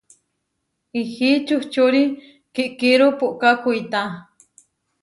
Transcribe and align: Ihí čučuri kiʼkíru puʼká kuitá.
Ihí 0.99 1.29
čučuri 1.47 2.03
kiʼkíru 2.53 3.07
puʼká 3.19 3.49
kuitá. 3.61 4.01